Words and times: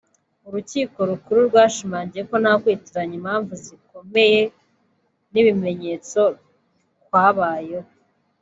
Urukiko 0.47 0.97
Rukuru 1.09 1.39
rwashimangiye 1.49 2.23
ko 2.29 2.35
nta 2.43 2.53
kwitiranya 2.61 3.15
impamvu 3.19 3.51
zikomeye 3.63 4.41
n’ibimenyetso 5.31 6.21
kwabayeho 7.05 7.89